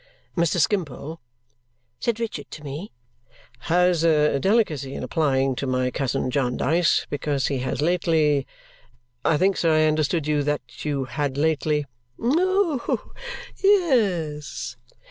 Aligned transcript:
"Mr. 0.35 0.57
Skimpole," 0.57 1.21
said 1.99 2.19
Richard 2.19 2.49
to 2.49 2.63
me, 2.63 2.91
"has 3.69 4.03
a 4.03 4.39
delicacy 4.39 4.95
in 4.95 5.03
applying 5.03 5.55
to 5.55 5.67
my 5.67 5.91
cousin 5.91 6.31
Jarndyce 6.31 7.05
because 7.11 7.45
he 7.49 7.59
has 7.59 7.83
lately 7.83 8.47
I 9.23 9.37
think, 9.37 9.57
sir, 9.57 9.71
I 9.71 9.83
understood 9.85 10.25
you 10.25 10.41
that 10.41 10.83
you 10.83 11.05
had 11.05 11.37
lately" 11.37 11.85
"Oh, 12.19 13.11
yes!" 13.57 14.75